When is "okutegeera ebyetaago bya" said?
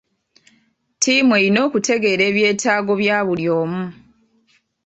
1.67-3.17